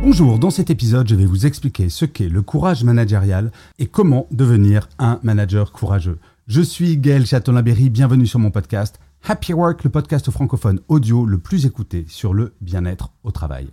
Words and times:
Bonjour, 0.00 0.38
dans 0.38 0.50
cet 0.50 0.70
épisode, 0.70 1.08
je 1.08 1.16
vais 1.16 1.26
vous 1.26 1.44
expliquer 1.44 1.88
ce 1.88 2.04
qu'est 2.04 2.28
le 2.28 2.40
courage 2.40 2.84
managérial 2.84 3.50
et 3.80 3.86
comment 3.86 4.28
devenir 4.30 4.88
un 5.00 5.18
manager 5.24 5.72
courageux. 5.72 6.20
Je 6.46 6.60
suis 6.60 6.96
Gaël 6.96 7.26
Châtelain-Berry, 7.26 7.90
bienvenue 7.90 8.28
sur 8.28 8.38
mon 8.38 8.52
podcast 8.52 9.00
Happy 9.26 9.52
Work, 9.52 9.82
le 9.82 9.90
podcast 9.90 10.30
francophone 10.30 10.78
audio 10.86 11.26
le 11.26 11.38
plus 11.38 11.66
écouté 11.66 12.06
sur 12.08 12.32
le 12.32 12.54
bien-être 12.60 13.10
au 13.24 13.32
travail. 13.32 13.70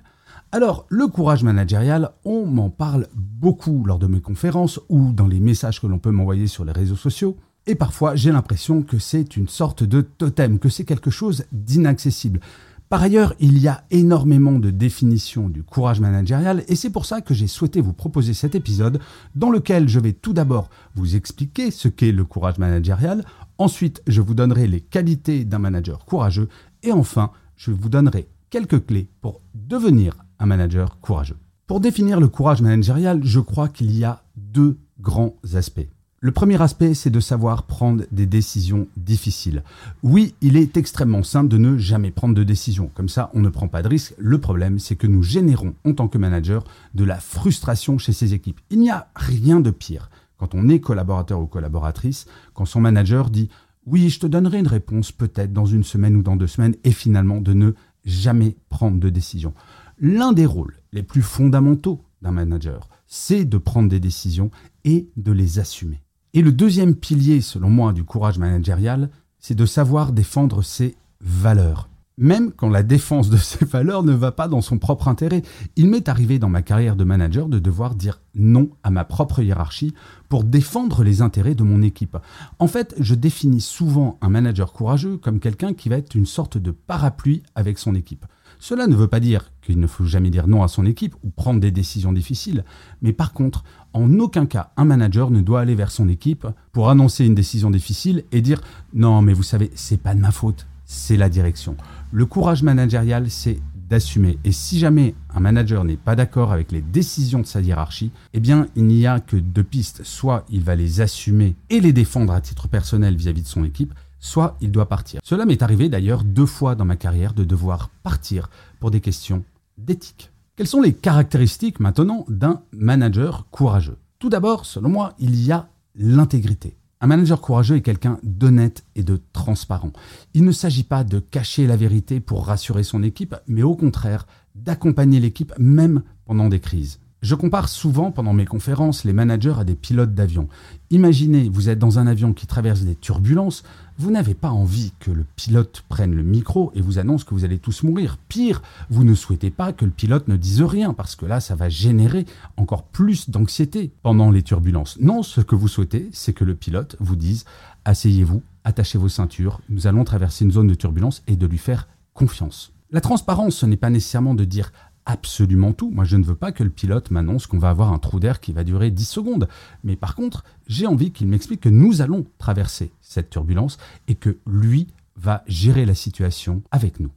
Alors, 0.51 0.87
le 0.89 1.05
courage 1.05 1.43
managérial, 1.43 2.09
on 2.25 2.47
m'en 2.47 2.71
parle 2.71 3.07
beaucoup 3.13 3.83
lors 3.85 3.99
de 3.99 4.07
mes 4.07 4.19
conférences 4.21 4.79
ou 4.89 5.13
dans 5.13 5.27
les 5.27 5.39
messages 5.39 5.79
que 5.79 5.87
l'on 5.87 5.99
peut 5.99 6.11
m'envoyer 6.11 6.47
sur 6.47 6.65
les 6.65 6.71
réseaux 6.71 6.95
sociaux. 6.95 7.37
Et 7.67 7.75
parfois, 7.75 8.15
j'ai 8.15 8.31
l'impression 8.31 8.81
que 8.81 8.97
c'est 8.97 9.37
une 9.37 9.47
sorte 9.47 9.83
de 9.83 10.01
totem, 10.01 10.57
que 10.57 10.69
c'est 10.69 10.85
quelque 10.85 11.11
chose 11.11 11.45
d'inaccessible. 11.51 12.39
Par 12.87 13.01
ailleurs, 13.01 13.33
il 13.39 13.57
y 13.57 13.67
a 13.67 13.83
énormément 13.89 14.59
de 14.59 14.69
définitions 14.69 15.49
du 15.49 15.63
courage 15.63 15.99
managérial 15.99 16.63
et 16.67 16.75
c'est 16.75 16.91
pour 16.91 17.05
ça 17.05 17.19
que 17.19 17.33
j'ai 17.33 17.47
souhaité 17.47 17.81
vous 17.81 17.93
proposer 17.93 18.35
cet 18.35 18.53
épisode 18.53 18.99
dans 19.33 19.49
lequel 19.49 19.89
je 19.89 19.99
vais 19.99 20.13
tout 20.13 20.33
d'abord 20.33 20.69
vous 20.93 21.15
expliquer 21.15 21.71
ce 21.71 21.87
qu'est 21.87 22.11
le 22.11 22.25
courage 22.25 22.59
managérial, 22.59 23.25
ensuite 23.57 24.03
je 24.05 24.21
vous 24.21 24.35
donnerai 24.35 24.67
les 24.67 24.81
qualités 24.81 25.45
d'un 25.45 25.57
manager 25.57 26.05
courageux 26.05 26.47
et 26.83 26.91
enfin 26.91 27.31
je 27.55 27.71
vous 27.71 27.89
donnerai 27.89 28.27
quelques 28.51 28.85
clés 28.85 29.09
pour 29.19 29.41
devenir 29.55 30.13
un 30.37 30.45
manager 30.45 30.99
courageux. 30.99 31.37
Pour 31.65 31.79
définir 31.79 32.19
le 32.19 32.27
courage 32.27 32.61
managérial, 32.61 33.21
je 33.23 33.39
crois 33.39 33.67
qu'il 33.67 33.97
y 33.97 34.03
a 34.03 34.23
deux 34.35 34.77
grands 34.99 35.35
aspects. 35.55 35.89
Le 36.25 36.31
premier 36.31 36.59
aspect, 36.59 36.95
c'est 36.95 37.11
de 37.11 37.19
savoir 37.19 37.67
prendre 37.67 38.03
des 38.11 38.25
décisions 38.25 38.87
difficiles. 38.97 39.61
Oui, 40.01 40.33
il 40.41 40.57
est 40.57 40.75
extrêmement 40.75 41.21
simple 41.21 41.49
de 41.49 41.59
ne 41.59 41.77
jamais 41.77 42.09
prendre 42.09 42.33
de 42.33 42.43
décision. 42.43 42.89
Comme 42.95 43.09
ça, 43.09 43.29
on 43.35 43.41
ne 43.41 43.49
prend 43.49 43.67
pas 43.67 43.83
de 43.83 43.89
risque. 43.89 44.15
Le 44.17 44.39
problème, 44.39 44.79
c'est 44.79 44.95
que 44.95 45.05
nous 45.05 45.21
générons 45.21 45.75
en 45.85 45.93
tant 45.93 46.07
que 46.07 46.17
manager 46.17 46.63
de 46.95 47.03
la 47.03 47.17
frustration 47.17 47.99
chez 47.99 48.11
ses 48.11 48.33
équipes. 48.33 48.59
Il 48.71 48.79
n'y 48.79 48.89
a 48.89 49.07
rien 49.15 49.59
de 49.59 49.69
pire 49.69 50.09
quand 50.37 50.55
on 50.55 50.67
est 50.67 50.79
collaborateur 50.79 51.39
ou 51.39 51.45
collaboratrice, 51.45 52.25
quand 52.55 52.65
son 52.65 52.81
manager 52.81 53.29
dit 53.29 53.49
oui, 53.85 54.09
je 54.09 54.19
te 54.19 54.25
donnerai 54.25 54.57
une 54.57 54.65
réponse 54.65 55.11
peut-être 55.11 55.53
dans 55.53 55.67
une 55.67 55.83
semaine 55.83 56.15
ou 56.15 56.23
dans 56.23 56.37
deux 56.37 56.47
semaines, 56.47 56.73
et 56.83 56.91
finalement 56.91 57.39
de 57.39 57.53
ne 57.53 57.73
jamais 58.03 58.57
prendre 58.69 58.99
de 58.99 59.09
décision. 59.09 59.53
L'un 59.99 60.33
des 60.33 60.47
rôles 60.47 60.79
les 60.91 61.03
plus 61.03 61.21
fondamentaux 61.21 62.03
d'un 62.23 62.31
manager, 62.31 62.89
c'est 63.05 63.45
de 63.45 63.59
prendre 63.59 63.89
des 63.89 63.99
décisions 63.99 64.49
et 64.85 65.07
de 65.17 65.31
les 65.31 65.59
assumer. 65.59 66.01
Et 66.35 66.41
le 66.41 66.51
deuxième 66.51 66.95
pilier, 66.95 67.39
selon 67.39 67.69
moi, 67.69 67.93
du 67.93 68.03
courage 68.03 68.39
managérial, 68.39 69.09
c'est 69.39 69.55
de 69.55 69.65
savoir 69.65 70.11
défendre 70.11 70.63
ses 70.63 70.97
valeurs. 71.21 71.87
Même 72.17 72.51
quand 72.51 72.67
la 72.67 72.83
défense 72.83 73.29
de 73.29 73.37
ses 73.37 73.63
valeurs 73.63 74.03
ne 74.03 74.11
va 74.11 74.33
pas 74.33 74.49
dans 74.49 74.59
son 74.59 74.77
propre 74.77 75.07
intérêt. 75.07 75.43
Il 75.77 75.89
m'est 75.89 76.09
arrivé 76.09 76.37
dans 76.37 76.49
ma 76.49 76.61
carrière 76.61 76.97
de 76.97 77.05
manager 77.05 77.47
de 77.47 77.57
devoir 77.57 77.95
dire 77.95 78.19
non 78.35 78.69
à 78.83 78.91
ma 78.91 79.05
propre 79.05 79.39
hiérarchie 79.39 79.93
pour 80.27 80.43
défendre 80.43 81.05
les 81.05 81.21
intérêts 81.21 81.55
de 81.55 81.63
mon 81.63 81.81
équipe. 81.81 82.17
En 82.59 82.67
fait, 82.67 82.95
je 82.99 83.15
définis 83.15 83.61
souvent 83.61 84.17
un 84.21 84.27
manager 84.27 84.73
courageux 84.73 85.15
comme 85.15 85.39
quelqu'un 85.39 85.73
qui 85.73 85.87
va 85.87 85.95
être 85.95 86.15
une 86.15 86.25
sorte 86.25 86.57
de 86.57 86.71
parapluie 86.71 87.43
avec 87.55 87.79
son 87.79 87.95
équipe. 87.95 88.25
Cela 88.59 88.87
ne 88.87 88.95
veut 88.95 89.07
pas 89.07 89.19
dire 89.19 89.51
qu'il 89.61 89.79
ne 89.79 89.87
faut 89.87 90.05
jamais 90.05 90.29
dire 90.29 90.47
non 90.47 90.63
à 90.63 90.67
son 90.67 90.85
équipe 90.85 91.15
ou 91.23 91.29
prendre 91.29 91.59
des 91.59 91.71
décisions 91.71 92.13
difficiles, 92.13 92.63
mais 93.01 93.13
par 93.13 93.33
contre, 93.33 93.63
en 93.93 94.19
aucun 94.19 94.45
cas, 94.45 94.71
un 94.77 94.85
manager 94.85 95.31
ne 95.31 95.41
doit 95.41 95.61
aller 95.61 95.75
vers 95.75 95.91
son 95.91 96.09
équipe 96.09 96.47
pour 96.71 96.89
annoncer 96.89 97.25
une 97.25 97.35
décision 97.35 97.69
difficile 97.69 98.23
et 98.31 98.41
dire 98.41 98.61
non, 98.93 99.21
mais 99.21 99.33
vous 99.33 99.43
savez, 99.43 99.71
c'est 99.75 100.01
pas 100.01 100.15
de 100.15 100.19
ma 100.19 100.31
faute, 100.31 100.67
c'est 100.85 101.17
la 101.17 101.29
direction. 101.29 101.75
Le 102.11 102.25
courage 102.25 102.63
managérial, 102.63 103.29
c'est 103.29 103.59
d'assumer. 103.89 104.37
Et 104.43 104.51
si 104.51 104.79
jamais 104.79 105.15
un 105.33 105.39
manager 105.39 105.83
n'est 105.83 105.97
pas 105.97 106.15
d'accord 106.15 106.51
avec 106.51 106.71
les 106.71 106.81
décisions 106.81 107.39
de 107.39 107.45
sa 107.45 107.61
hiérarchie, 107.61 108.11
eh 108.33 108.39
bien, 108.39 108.67
il 108.75 108.85
n'y 108.85 109.05
a 109.05 109.19
que 109.19 109.37
deux 109.37 109.63
pistes. 109.63 110.01
Soit 110.03 110.45
il 110.49 110.63
va 110.63 110.75
les 110.75 111.01
assumer 111.01 111.55
et 111.69 111.79
les 111.79 111.93
défendre 111.93 112.33
à 112.33 112.41
titre 112.41 112.67
personnel 112.67 113.15
vis-à-vis 113.15 113.43
de 113.43 113.47
son 113.47 113.63
équipe, 113.63 113.93
soit 114.25 114.57
il 114.59 114.71
doit 114.71 114.89
partir. 114.89 115.21
Cela 115.23 115.45
m'est 115.45 115.61
arrivé 115.61 115.87
d'ailleurs 115.87 116.23
deux 116.23 116.47
fois 116.47 116.73
dans 116.73 116.83
ma 116.83 116.95
carrière 116.95 117.33
de 117.33 117.43
devoir 117.43 117.89
partir 118.01 118.49
pour 118.79 118.89
des 118.89 118.99
questions 118.99 119.43
d'éthique. 119.77 120.31
Quelles 120.55 120.67
sont 120.67 120.81
les 120.81 120.93
caractéristiques 120.93 121.79
maintenant 121.79 122.25
d'un 122.27 122.61
manager 122.71 123.45
courageux? 123.51 123.97
Tout 124.17 124.29
d'abord, 124.29 124.65
selon 124.65 124.89
moi, 124.89 125.13
il 125.19 125.35
y 125.45 125.51
a 125.51 125.67
l'intégrité. 125.95 126.75
Un 127.01 127.07
manager 127.07 127.39
courageux 127.39 127.75
est 127.75 127.81
quelqu'un 127.81 128.17
d'honnête 128.23 128.83
et 128.95 129.03
de 129.03 129.21
transparent. 129.31 129.91
Il 130.33 130.43
ne 130.43 130.51
s'agit 130.51 130.83
pas 130.83 131.03
de 131.03 131.19
cacher 131.19 131.67
la 131.67 131.77
vérité 131.77 132.19
pour 132.19 132.47
rassurer 132.47 132.83
son 132.83 133.03
équipe, 133.03 133.35
mais 133.47 133.63
au 133.63 133.75
contraire 133.75 134.25
d'accompagner 134.55 135.19
l'équipe 135.19 135.53
même 135.59 136.01
pendant 136.25 136.49
des 136.49 136.59
crises. 136.59 136.99
Je 137.25 137.33
compare 137.33 137.69
souvent 137.69 138.11
pendant 138.11 138.33
mes 138.33 138.45
conférences 138.45 139.03
les 139.03 139.11
managers 139.11 139.55
à 139.57 139.63
des 139.63 139.73
pilotes 139.73 140.13
d'avion. 140.13 140.47
Imaginez, 140.91 141.49
vous 141.49 141.69
êtes 141.69 141.79
dans 141.79 141.97
un 141.97 142.05
avion 142.05 142.33
qui 142.33 142.45
traverse 142.45 142.81
des 142.81 142.93
turbulences, 142.93 143.63
vous 143.97 144.11
n'avez 144.11 144.35
pas 144.35 144.51
envie 144.51 144.93
que 144.99 145.09
le 145.09 145.25
pilote 145.35 145.83
prenne 145.89 146.13
le 146.13 146.21
micro 146.21 146.71
et 146.75 146.81
vous 146.81 146.99
annonce 146.99 147.23
que 147.23 147.33
vous 147.33 147.43
allez 147.43 147.57
tous 147.57 147.81
mourir. 147.81 148.19
Pire, 148.29 148.61
vous 148.91 149.03
ne 149.03 149.15
souhaitez 149.15 149.49
pas 149.49 149.73
que 149.73 149.85
le 149.85 149.89
pilote 149.89 150.27
ne 150.27 150.37
dise 150.37 150.61
rien 150.61 150.93
parce 150.93 151.15
que 151.15 151.25
là, 151.25 151.39
ça 151.39 151.55
va 151.55 151.67
générer 151.67 152.27
encore 152.57 152.83
plus 152.83 153.27
d'anxiété 153.27 153.91
pendant 154.03 154.29
les 154.29 154.43
turbulences. 154.43 154.99
Non, 155.01 155.23
ce 155.23 155.41
que 155.41 155.55
vous 155.55 155.67
souhaitez, 155.67 156.11
c'est 156.13 156.33
que 156.33 156.43
le 156.43 156.53
pilote 156.53 156.95
vous 156.99 157.15
dise 157.15 157.45
asseyez-vous, 157.85 158.43
attachez 158.65 158.99
vos 158.99 159.09
ceintures, 159.09 159.61
nous 159.69 159.87
allons 159.87 160.03
traverser 160.03 160.45
une 160.45 160.51
zone 160.51 160.67
de 160.67 160.75
turbulence 160.75 161.23
et 161.25 161.37
de 161.37 161.47
lui 161.47 161.57
faire 161.57 161.87
confiance. 162.13 162.71
La 162.91 163.01
transparence, 163.01 163.55
ce 163.55 163.65
n'est 163.65 163.77
pas 163.77 163.89
nécessairement 163.89 164.35
de 164.35 164.45
dire 164.45 164.71
absolument 165.05 165.73
tout. 165.73 165.91
Moi, 165.91 166.03
je 166.03 166.17
ne 166.17 166.23
veux 166.23 166.35
pas 166.35 166.51
que 166.51 166.63
le 166.63 166.69
pilote 166.69 167.11
m'annonce 167.11 167.47
qu'on 167.47 167.59
va 167.59 167.69
avoir 167.69 167.93
un 167.93 167.99
trou 167.99 168.19
d'air 168.19 168.39
qui 168.39 168.53
va 168.53 168.63
durer 168.63 168.91
10 168.91 169.05
secondes. 169.05 169.47
Mais 169.83 169.95
par 169.95 170.15
contre, 170.15 170.43
j'ai 170.67 170.87
envie 170.87 171.11
qu'il 171.11 171.27
m'explique 171.27 171.61
que 171.61 171.69
nous 171.69 172.01
allons 172.01 172.25
traverser 172.37 172.91
cette 173.01 173.29
turbulence 173.29 173.77
et 174.07 174.15
que 174.15 174.37
lui 174.47 174.87
va 175.15 175.43
gérer 175.47 175.85
la 175.85 175.95
situation 175.95 176.61
avec 176.71 176.99
nous. 176.99 177.11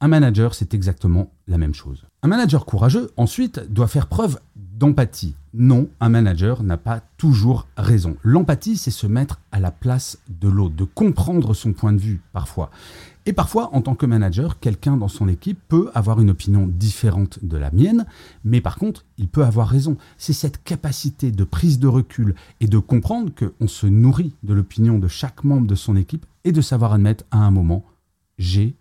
Un 0.00 0.08
manager, 0.08 0.54
c'est 0.54 0.74
exactement 0.74 1.32
la 1.48 1.58
même 1.58 1.74
chose. 1.74 2.04
Un 2.22 2.28
manager 2.28 2.66
courageux, 2.66 3.10
ensuite, 3.16 3.60
doit 3.72 3.88
faire 3.88 4.06
preuve 4.06 4.38
d'empathie. 4.78 5.34
Non, 5.54 5.88
un 6.00 6.08
manager 6.08 6.62
n'a 6.62 6.76
pas 6.76 7.00
toujours 7.16 7.66
raison. 7.76 8.16
L'empathie, 8.22 8.76
c'est 8.76 8.90
se 8.90 9.06
mettre 9.06 9.40
à 9.50 9.60
la 9.60 9.70
place 9.70 10.18
de 10.28 10.48
l'autre, 10.48 10.76
de 10.76 10.84
comprendre 10.84 11.54
son 11.54 11.72
point 11.72 11.92
de 11.92 11.98
vue 11.98 12.20
parfois. 12.32 12.70
Et 13.26 13.32
parfois, 13.32 13.74
en 13.74 13.82
tant 13.82 13.94
que 13.94 14.06
manager, 14.06 14.58
quelqu'un 14.58 14.96
dans 14.96 15.08
son 15.08 15.28
équipe 15.28 15.58
peut 15.68 15.90
avoir 15.94 16.20
une 16.20 16.30
opinion 16.30 16.66
différente 16.66 17.40
de 17.42 17.56
la 17.58 17.70
mienne, 17.70 18.06
mais 18.44 18.60
par 18.60 18.76
contre, 18.76 19.04
il 19.18 19.28
peut 19.28 19.44
avoir 19.44 19.68
raison. 19.68 19.96
C'est 20.16 20.32
cette 20.32 20.62
capacité 20.62 21.30
de 21.30 21.44
prise 21.44 21.78
de 21.78 21.88
recul 21.88 22.34
et 22.60 22.68
de 22.68 22.78
comprendre 22.78 23.30
qu'on 23.34 23.68
se 23.68 23.86
nourrit 23.86 24.34
de 24.44 24.54
l'opinion 24.54 24.98
de 24.98 25.08
chaque 25.08 25.44
membre 25.44 25.66
de 25.66 25.74
son 25.74 25.96
équipe 25.96 26.24
et 26.44 26.52
de 26.52 26.60
savoir 26.60 26.94
admettre 26.94 27.24
à 27.30 27.38
un 27.38 27.50
moment, 27.50 27.84
j'ai 28.38 28.76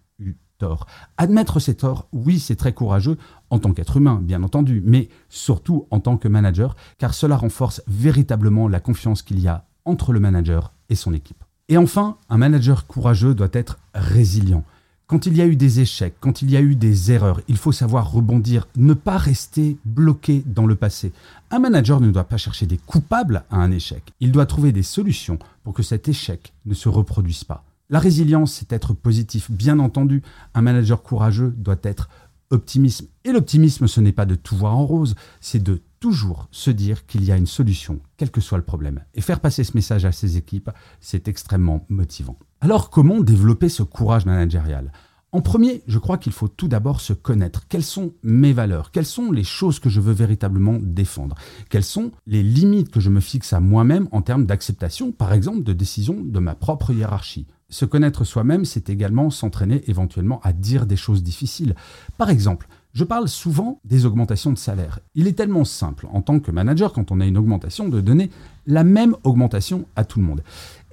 Admettre 1.18 1.60
ses 1.60 1.76
torts, 1.76 2.08
oui, 2.14 2.40
c'est 2.40 2.56
très 2.56 2.74
courageux 2.74 3.18
en 3.50 3.60
tant 3.60 3.74
qu'être 3.74 3.98
humain, 3.98 4.20
bien 4.22 4.44
entendu, 4.44 4.82
mais 4.86 5.10
surtout 5.30 5.88
en 5.92 6.00
tant 6.00 6.18
que 6.18 6.28
manager, 6.28 6.76
car 6.98 7.14
cela 7.14 7.38
renforce 7.38 7.82
véritablement 7.88 8.68
la 8.68 8.80
confiance 8.80 9.22
qu'il 9.22 9.40
y 9.40 9.48
a 9.48 9.66
entre 9.86 10.14
le 10.14 10.20
manager 10.20 10.74
et 10.90 10.96
son 10.96 11.14
équipe. 11.14 11.44
Et 11.70 11.78
enfin, 11.78 12.18
un 12.30 12.38
manager 12.38 12.88
courageux 12.88 13.34
doit 13.34 13.50
être 13.52 13.78
résilient. 13.94 14.64
Quand 15.06 15.26
il 15.26 15.38
y 15.38 15.42
a 15.42 15.46
eu 15.46 15.56
des 15.56 15.80
échecs, 15.80 16.16
quand 16.20 16.42
il 16.42 16.52
y 16.52 16.58
a 16.58 16.62
eu 16.62 16.76
des 16.76 17.14
erreurs, 17.14 17.40
il 17.48 17.56
faut 17.56 17.72
savoir 17.72 18.12
rebondir, 18.12 18.68
ne 18.76 18.94
pas 18.94 19.18
rester 19.18 19.78
bloqué 19.86 20.44
dans 20.46 20.66
le 20.66 20.76
passé. 20.76 21.14
Un 21.50 21.60
manager 21.60 22.02
ne 22.02 22.12
doit 22.12 22.26
pas 22.26 22.36
chercher 22.36 22.66
des 22.66 22.78
coupables 22.78 23.46
à 23.50 23.56
un 23.56 23.72
échec. 23.72 24.04
Il 24.20 24.34
doit 24.34 24.46
trouver 24.46 24.74
des 24.74 24.84
solutions 24.84 25.40
pour 25.64 25.74
que 25.74 25.84
cet 25.84 26.10
échec 26.10 26.52
ne 26.66 26.74
se 26.74 26.90
reproduise 26.90 27.46
pas. 27.46 27.64
La 27.90 28.00
résilience, 28.00 28.54
c'est 28.54 28.74
être 28.74 28.94
positif. 28.94 29.50
Bien 29.50 29.80
entendu, 29.80 30.22
un 30.54 30.62
manager 30.62 31.04
courageux 31.04 31.54
doit 31.58 31.80
être 31.84 32.10
optimisme. 32.50 33.08
Et 33.24 33.32
l'optimisme, 33.32 33.88
ce 33.88 34.02
n'est 34.02 34.12
pas 34.12 34.26
de 34.26 34.36
tout 34.36 34.58
voir 34.58 34.76
en 34.76 34.86
rose, 34.86 35.16
c'est 35.40 35.64
de 35.64 35.82
toujours 36.02 36.50
se 36.52 36.70
dire 36.70 37.06
qu'il 37.06 37.24
y 37.24 37.32
a 37.32 37.38
une 37.38 37.48
solution, 37.48 38.00
quel 38.18 38.30
que 38.30 38.42
soit 38.42 38.58
le 38.58 38.64
problème. 38.66 39.04
Et 39.16 39.22
faire 39.22 39.40
passer 39.40 39.64
ce 39.64 39.74
message 39.74 40.04
à 40.04 40.12
ses 40.12 40.36
équipes, 40.36 40.70
c'est 41.00 41.30
extrêmement 41.30 41.86
motivant. 41.88 42.38
Alors 42.60 42.90
comment 42.90 43.22
développer 43.22 43.70
ce 43.70 43.84
courage 43.84 44.26
managérial? 44.26 44.92
En 45.32 45.42
premier, 45.42 45.84
je 45.88 46.00
crois 46.00 46.18
qu'il 46.18 46.32
faut 46.32 46.48
tout 46.48 46.68
d'abord 46.68 47.02
se 47.02 47.14
connaître. 47.14 47.68
Quelles 47.68 47.84
sont 47.84 48.14
mes 48.24 48.54
valeurs? 48.54 48.92
Quelles 48.92 49.06
sont 49.06 49.32
les 49.32 49.44
choses 49.44 49.80
que 49.80 49.90
je 49.90 50.00
veux 50.02 50.14
véritablement 50.14 50.78
défendre? 50.82 51.36
Quelles 51.70 51.84
sont 51.84 52.12
les 52.26 52.44
limites 52.44 52.92
que 52.92 53.02
je 53.02 53.10
me 53.10 53.20
fixe 53.20 53.54
à 53.54 53.60
moi-même 53.60 54.08
en 54.12 54.22
termes 54.22 54.46
d'acceptation, 54.46 55.12
par 55.12 55.34
exemple, 55.34 55.64
de 55.64 55.74
décision 55.74 56.22
de 56.22 56.40
ma 56.40 56.56
propre 56.56 56.92
hiérarchie? 56.92 57.46
Se 57.70 57.84
connaître 57.84 58.24
soi-même, 58.24 58.64
c'est 58.64 58.90
également 58.90 59.30
s'entraîner 59.30 59.84
éventuellement 59.88 60.40
à 60.44 60.54
dire 60.54 60.86
des 60.86 60.96
choses 60.96 61.22
difficiles. 61.22 61.76
Par 62.18 62.30
exemple, 62.30 62.70
je 62.94 63.04
parle 63.04 63.28
souvent 63.28 63.82
des 63.84 64.06
augmentations 64.06 64.54
de 64.54 64.58
salaire. 64.58 65.00
Il 65.16 65.28
est 65.28 65.34
tellement 65.34 65.66
simple 65.66 66.08
en 66.12 66.22
tant 66.22 66.40
que 66.40 66.50
manager, 66.50 66.94
quand 66.94 67.12
on 67.12 67.20
a 67.20 67.26
une 67.26 67.38
augmentation, 67.38 67.90
de 67.90 68.00
donner 68.00 68.32
la 68.66 68.86
même 68.86 69.16
augmentation 69.24 69.86
à 69.98 70.06
tout 70.06 70.20
le 70.20 70.26
monde. 70.26 70.44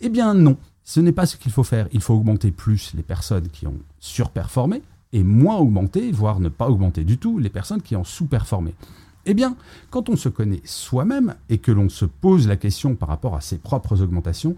Eh 0.00 0.08
bien 0.08 0.34
non, 0.34 0.56
ce 0.82 0.98
n'est 0.98 1.12
pas 1.12 1.26
ce 1.26 1.36
qu'il 1.36 1.52
faut 1.52 1.62
faire. 1.62 1.88
Il 1.92 2.00
faut 2.00 2.14
augmenter 2.14 2.50
plus 2.50 2.92
les 2.94 3.04
personnes 3.04 3.48
qui 3.48 3.68
ont 3.68 3.78
surperformé 4.00 4.82
et 5.12 5.22
moins 5.22 5.56
augmenter, 5.56 6.10
voire 6.10 6.40
ne 6.40 6.48
pas 6.48 6.68
augmenter 6.68 7.04
du 7.04 7.18
tout, 7.18 7.38
les 7.38 7.50
personnes 7.50 7.82
qui 7.82 7.94
ont 7.94 8.04
sous-performé. 8.04 8.74
Eh 9.26 9.32
bien, 9.32 9.56
quand 9.90 10.08
on 10.08 10.16
se 10.16 10.28
connaît 10.28 10.60
soi-même 10.64 11.36
et 11.48 11.58
que 11.58 11.72
l'on 11.72 11.88
se 11.88 12.04
pose 12.04 12.48
la 12.48 12.56
question 12.56 12.96
par 12.96 13.08
rapport 13.08 13.36
à 13.36 13.40
ses 13.40 13.58
propres 13.58 14.02
augmentations, 14.02 14.56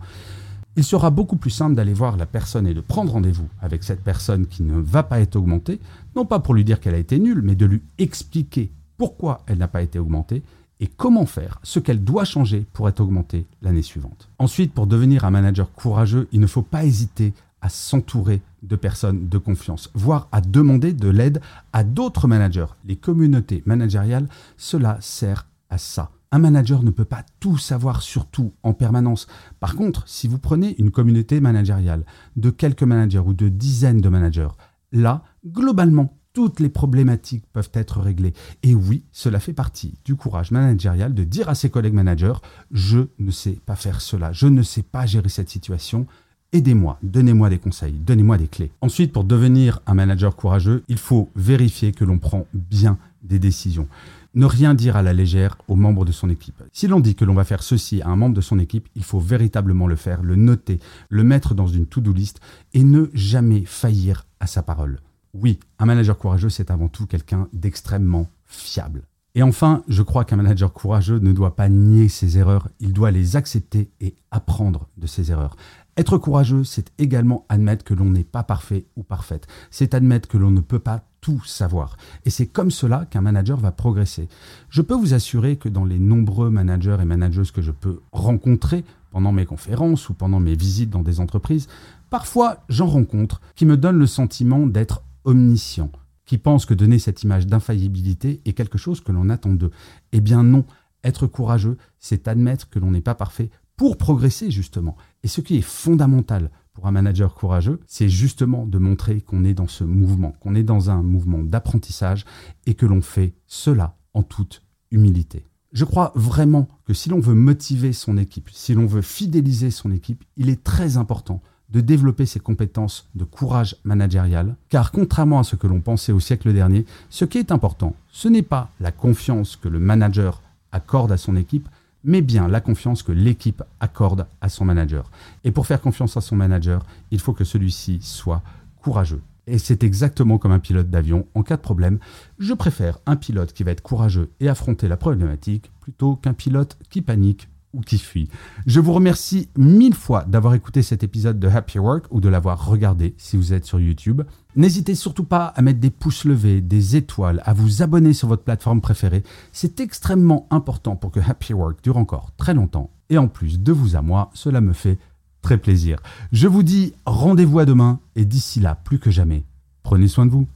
il 0.77 0.85
sera 0.85 1.11
beaucoup 1.11 1.37
plus 1.37 1.51
simple 1.51 1.75
d'aller 1.75 1.95
voir 1.95 2.17
la 2.17 2.27
personne 2.27 2.67
et 2.67 2.75
de 2.75 2.81
prendre 2.81 3.13
rendez-vous 3.13 3.49
avec 3.61 3.83
cette 3.83 4.05
personne 4.05 4.47
qui 4.47 4.63
ne 4.63 4.79
va 4.79 5.03
pas 5.03 5.21
être 5.21 5.37
augmentée, 5.37 5.81
non 6.15 6.27
pas 6.27 6.39
pour 6.39 6.55
lui 6.55 6.65
dire 6.65 6.81
qu'elle 6.81 6.95
a 6.95 6.99
été 6.99 7.19
nulle, 7.19 7.41
mais 7.43 7.55
de 7.55 7.67
lui 7.67 7.83
expliquer 7.99 8.71
pourquoi 8.99 9.43
elle 9.47 9.59
n'a 9.59 9.69
pas 9.69 9.83
été 9.83 9.99
augmentée 9.99 10.43
et 10.81 10.87
comment 10.87 11.25
faire 11.25 11.59
ce 11.63 11.79
qu'elle 11.79 12.05
doit 12.05 12.25
changer 12.25 12.67
pour 12.73 12.89
être 12.89 13.01
augmentée 13.01 13.47
l'année 13.63 13.83
suivante. 13.83 14.29
Ensuite, 14.39 14.75
pour 14.75 14.87
devenir 14.87 15.25
un 15.25 15.31
manager 15.31 15.73
courageux, 15.73 16.29
il 16.33 16.41
ne 16.41 16.47
faut 16.47 16.63
pas 16.63 16.85
hésiter 16.85 17.33
à 17.63 17.71
s'entourer 17.71 18.43
de 18.63 18.77
personnes 18.77 19.29
de 19.29 19.39
confiance, 19.39 19.91
voire 19.95 20.29
à 20.33 20.43
demander 20.43 20.93
de 20.93 21.09
l'aide 21.09 21.41
à 21.73 21.85
d'autres 21.85 22.29
managers. 22.29 22.67
Les 22.85 22.97
communautés 22.97 23.63
managériales, 23.65 24.29
cela 24.59 24.99
sert 25.01 25.47
à 25.71 25.79
ça. 25.79 26.11
Un 26.33 26.39
manager 26.39 26.83
ne 26.83 26.91
peut 26.91 27.05
pas 27.05 27.25
tout 27.41 27.59
savoir 27.59 28.03
sur 28.03 28.27
tout 28.27 28.53
en 28.63 28.75
permanence. 28.75 29.27
Par 29.61 29.77
contre, 29.77 30.09
si 30.09 30.29
vous 30.29 30.39
prenez 30.39 30.75
une 30.79 30.91
communauté 30.91 31.41
managériale 31.41 32.05
de 32.37 32.51
quelques 32.51 32.83
managers 32.83 33.21
ou 33.21 33.33
de 33.33 33.49
dizaines 33.49 34.01
de 34.01 34.09
managers, 34.09 34.49
là, 34.93 35.23
globalement, 35.47 36.17
toutes 36.37 36.61
les 36.61 36.69
problématiques 36.69 37.47
peuvent 37.53 37.71
être 37.73 38.01
réglées. 38.01 38.35
Et 38.63 38.75
oui, 38.75 39.05
cela 39.11 39.41
fait 39.41 39.55
partie 39.55 39.95
du 40.05 40.17
courage 40.17 40.51
managérial 40.51 41.15
de 41.15 41.25
dire 41.25 41.49
à 41.49 41.55
ses 41.55 41.71
collègues 41.71 41.95
managers, 41.95 42.35
je 42.71 42.99
ne 43.19 43.31
sais 43.31 43.59
pas 43.65 43.75
faire 43.75 44.03
cela, 44.03 44.33
je 44.33 44.47
ne 44.47 44.63
sais 44.63 44.83
pas 44.83 45.07
gérer 45.07 45.31
cette 45.31 45.49
situation, 45.49 46.07
aidez-moi, 46.53 46.99
donnez-moi 47.03 47.49
des 47.49 47.59
conseils, 47.59 47.95
donnez-moi 47.95 48.37
des 48.37 48.49
clés. 48.49 48.71
Ensuite, 48.83 49.15
pour 49.15 49.25
devenir 49.25 49.81
un 49.87 49.95
manager 49.95 50.37
courageux, 50.37 50.85
il 50.89 50.99
faut 50.99 51.31
vérifier 51.37 51.93
que 51.93 52.05
l'on 52.05 52.19
prend 52.19 52.47
bien 52.53 52.99
des 53.23 53.39
décisions 53.39 53.89
ne 54.37 54.47
rien 54.47 54.75
dire 54.75 54.97
à 54.97 55.03
la 55.03 55.15
légère 55.15 55.57
aux 55.67 55.77
membres 55.77 56.05
de 56.05 56.13
son 56.13 56.29
équipe. 56.29 56.63
Si 56.73 56.87
l'on 56.87 57.01
dit 57.01 57.15
que 57.15 57.25
l'on 57.25 57.35
va 57.35 57.45
faire 57.45 57.63
ceci 57.63 58.03
à 58.03 58.09
un 58.09 58.17
membre 58.17 58.37
de 58.37 58.41
son 58.41 58.59
équipe, 58.59 58.89
il 58.95 59.03
faut 59.03 59.19
véritablement 59.19 59.87
le 59.87 59.97
faire, 59.97 60.23
le 60.23 60.37
noter, 60.37 60.79
le 61.09 61.25
mettre 61.25 61.55
dans 61.55 61.67
une 61.67 61.87
to-do 61.87 62.13
list 62.13 62.41
et 62.75 62.85
ne 62.85 63.07
jamais 63.15 63.65
faillir 63.65 64.27
à 64.39 64.47
sa 64.47 64.63
parole. 64.63 65.01
Oui, 65.33 65.59
un 65.79 65.87
manager 65.87 66.19
courageux, 66.19 66.51
c'est 66.51 66.71
avant 66.71 66.89
tout 66.89 67.07
quelqu'un 67.07 67.49
d'extrêmement 67.53 68.29
fiable. 68.45 69.03
Et 69.35 69.43
enfin, 69.43 69.83
je 69.89 70.03
crois 70.03 70.25
qu'un 70.25 70.37
manager 70.37 70.73
courageux 70.73 71.19
ne 71.19 71.33
doit 71.33 71.57
pas 71.57 71.69
nier 71.69 72.09
ses 72.09 72.39
erreurs, 72.39 72.69
il 72.79 72.93
doit 72.93 73.11
les 73.11 73.37
accepter 73.37 73.91
et 74.01 74.15
apprendre 74.31 74.89
de 74.97 75.07
ses 75.07 75.31
erreurs. 75.31 75.57
Être 75.99 76.19
courageux, 76.19 76.65
c'est 76.65 76.93
également 76.99 77.47
admettre 77.49 77.85
que 77.85 77.95
l'on 77.95 78.11
n'est 78.11 78.25
pas 78.25 78.43
parfait 78.43 78.87
ou 78.97 79.03
parfaite. 79.03 79.47
C'est 79.71 79.95
admettre 79.95 80.29
que 80.29 80.37
l'on 80.37 80.51
ne 80.51 80.61
peut 80.61 80.79
pas 80.79 81.05
savoir. 81.45 81.97
Et 82.25 82.31
c'est 82.31 82.47
comme 82.47 82.71
cela 82.71 83.07
qu'un 83.07 83.21
manager 83.21 83.59
va 83.59 83.73
progresser. 83.73 84.29
Je 84.69 84.83
peux 84.83 84.95
vous 84.95 85.15
assurer 85.15 85.57
que 85.57 85.69
dans 85.69 85.85
les 85.85 85.99
nombreux 85.99 86.51
managers 86.51 86.97
et 87.01 87.05
manageuses 87.05 87.51
que 87.51 87.63
je 87.63 87.73
peux 87.73 88.01
rencontrer 88.13 88.85
pendant 89.11 89.33
mes 89.33 89.47
conférences 89.47 90.09
ou 90.09 90.15
pendant 90.15 90.41
mes 90.41 90.55
visites 90.55 90.91
dans 90.91 91.03
des 91.03 91.21
entreprises, 91.21 91.69
parfois 92.11 92.65
j'en 92.69 92.87
rencontre 92.87 93.41
qui 93.55 93.67
me 93.67 93.77
donnent 93.77 93.99
le 93.99 94.07
sentiment 94.07 94.67
d'être 94.67 95.03
omniscient, 95.25 95.91
qui 96.25 96.39
pensent 96.39 96.67
que 96.67 96.75
donner 96.75 96.99
cette 96.99 97.23
image 97.23 97.47
d'infaillibilité 97.47 98.41
est 98.45 98.53
quelque 98.53 98.79
chose 98.79 99.01
que 99.01 99.13
l'on 99.13 99.29
attend 99.29 99.55
d'eux. 99.55 99.71
Eh 100.13 100.21
bien 100.21 100.43
non, 100.43 100.65
être 101.03 101.27
courageux, 101.27 101.77
c'est 101.99 102.29
admettre 102.29 102.69
que 102.69 102.79
l'on 102.79 102.91
n'est 102.91 103.01
pas 103.01 103.15
parfait 103.15 103.51
pour 103.77 103.97
progresser 103.97 104.51
justement. 104.51 104.97
Et 105.23 105.29
ce 105.29 105.41
qui 105.41 105.57
est 105.57 105.63
fondamental 105.63 106.51
pour 106.77 106.87
un 106.87 106.93
manager 106.93 107.33
courageux, 107.33 107.81
c'est 107.87 108.11
justement 108.11 108.67
de 108.67 108.77
montrer 108.77 109.23
qu'on 109.23 109.45
est 109.45 109.55
dans 109.55 109.67
ce 109.67 109.83
mouvement, 109.83 110.37
qu'on 110.41 110.55
est 110.55 110.63
dans 110.63 110.91
un 110.91 111.03
mouvement 111.03 111.43
d'apprentissage 111.43 112.27
et 112.67 112.75
que 112.75 112.85
l'on 112.85 113.01
fait 113.01 113.33
cela 113.47 113.97
en 114.13 114.23
toute 114.23 114.63
humilité. 114.91 115.47
Je 115.73 115.87
crois 115.87 116.13
vraiment 116.15 116.69
que 116.85 116.93
si 116.93 117.09
l'on 117.09 117.19
veut 117.19 117.35
motiver 117.35 117.95
son 117.95 118.19
équipe, 118.19 118.51
si 118.53 118.75
l'on 118.75 118.85
veut 118.85 119.01
fidéliser 119.01 119.71
son 119.71 119.91
équipe, 119.91 120.23
il 120.37 120.51
est 120.51 120.63
très 120.63 120.99
important 120.99 121.41
de 121.71 121.81
développer 121.81 122.27
ses 122.27 122.41
compétences 122.41 123.09
de 123.15 123.25
courage 123.25 123.77
managérial, 123.85 124.55
car 124.69 124.93
contrairement 124.93 125.39
à 125.39 125.45
ce 125.45 125.57
que 125.57 125.67
l'on 125.67 125.81
pensait 125.81 126.13
au 126.13 126.21
siècle 126.21 126.53
dernier, 126.53 126.85
ce 127.09 127.25
qui 127.25 127.39
est 127.39 127.53
important, 127.53 127.95
ce 128.13 128.29
n'est 128.29 128.43
pas 128.43 128.71
la 128.81 128.93
confiance 128.93 129.57
que 129.57 129.69
le 129.69 129.79
manager 129.79 130.43
accorde 130.73 131.11
à 131.11 131.17
son 131.17 131.37
équipe, 131.37 131.71
mais 132.07 132.23
bien 132.23 132.49
la 132.49 132.61
confiance 132.61 133.03
que 133.03 133.13
l'équipe 133.13 133.63
accorde 133.81 134.27
à 134.41 134.49
son 134.49 134.65
manager. 134.65 135.11
Et 135.45 135.51
pour 135.51 135.67
faire 135.67 135.83
confiance 135.83 136.17
à 136.17 136.23
son 136.23 136.37
manager, 136.37 136.87
il 137.11 137.21
faut 137.21 137.35
que 137.35 137.45
celui-ci 137.45 137.99
soit 138.01 138.43
courageux. 138.81 139.21
Et 139.49 139.59
c'est 139.59 139.85
exactement 139.85 140.39
comme 140.39 140.53
un 140.53 140.59
pilote 140.59 140.89
d'avion. 140.89 141.27
En 141.35 141.43
cas 141.43 141.57
de 141.57 141.63
problème, 141.63 141.99
je 142.39 142.55
préfère 142.55 142.99
un 143.07 143.17
pilote 143.17 143.53
qui 143.53 143.65
va 143.65 143.73
être 143.73 143.83
courageux 143.83 144.31
et 144.41 144.49
affronter 144.49 144.89
la 144.89 144.97
problématique 144.97 145.71
plutôt 145.81 146.17
qu'un 146.17 146.33
pilote 146.33 146.79
qui 146.91 147.03
panique 147.03 147.49
qui 147.81 147.99
fuit. 147.99 148.29
Je 148.67 148.81
vous 148.81 148.93
remercie 148.93 149.49
mille 149.57 149.95
fois 149.95 150.25
d'avoir 150.25 150.55
écouté 150.55 150.83
cet 150.83 151.03
épisode 151.03 151.39
de 151.39 151.49
Happy 151.49 151.79
Work 151.79 152.07
ou 152.11 152.21
de 152.21 152.29
l'avoir 152.29 152.67
regardé 152.67 153.15
si 153.19 153.37
vous 153.37 153.53
êtes 153.53 153.65
sur 153.65 153.81
YouTube. 153.81 154.23
N'hésitez 154.55 154.95
surtout 154.95 155.25
pas 155.25 155.47
à 155.47 155.63
mettre 155.63 155.81
des 155.81 155.91
pouces 155.91 156.25
levés, 156.25 156.61
des 156.61 156.97
étoiles, 156.97 157.43
à 157.45 157.53
vous 157.53 157.83
abonner 157.83 158.13
sur 158.13 158.29
votre 158.29 158.45
plateforme 158.45 158.81
préférée. 158.81 159.23
C'est 159.53 159.81
extrêmement 159.81 160.47
important 160.51 160.97
pour 160.97 161.11
que 161.11 161.21
Happy 161.21 161.53
Work 161.53 161.83
dure 161.83 161.99
encore 161.99 162.31
très 162.37 162.55
longtemps. 162.55 162.91
Et 163.11 163.19
en 163.19 163.29
plus 163.29 163.61
de 163.61 163.73
vous 163.73 163.97
à 163.97 164.03
moi, 164.03 164.31
cela 164.35 164.61
me 164.61 164.73
fait 164.73 164.99
très 165.43 165.59
plaisir. 165.59 166.01
Je 166.33 166.49
vous 166.49 166.63
dis 166.63 166.93
rendez-vous 167.05 167.59
à 167.59 167.65
demain 167.65 168.01
et 168.17 168.25
d'ici 168.25 168.61
là, 168.61 168.75
plus 168.75 168.99
que 168.99 169.11
jamais, 169.11 169.45
prenez 169.83 170.09
soin 170.09 170.27
de 170.27 170.33
vous. 170.33 170.49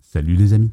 Salut 0.00 0.36
les 0.36 0.52
amis. 0.52 0.72